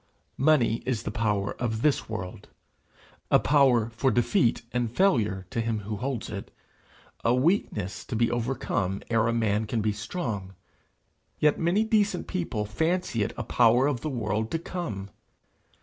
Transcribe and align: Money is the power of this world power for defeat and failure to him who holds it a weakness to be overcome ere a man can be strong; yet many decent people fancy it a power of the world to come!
Money 0.39 0.81
is 0.83 1.03
the 1.03 1.11
power 1.11 1.51
of 1.59 1.83
this 1.83 2.09
world 2.09 2.47
power 3.43 3.91
for 3.91 4.09
defeat 4.09 4.63
and 4.71 4.89
failure 4.91 5.45
to 5.51 5.61
him 5.61 5.81
who 5.81 5.97
holds 5.97 6.31
it 6.31 6.49
a 7.23 7.35
weakness 7.35 8.03
to 8.03 8.15
be 8.15 8.31
overcome 8.31 9.03
ere 9.11 9.27
a 9.27 9.31
man 9.31 9.67
can 9.67 9.79
be 9.79 9.93
strong; 9.93 10.55
yet 11.37 11.59
many 11.59 11.83
decent 11.83 12.25
people 12.25 12.65
fancy 12.65 13.21
it 13.21 13.31
a 13.37 13.43
power 13.43 13.85
of 13.85 14.01
the 14.01 14.09
world 14.09 14.49
to 14.49 14.57
come! 14.57 15.11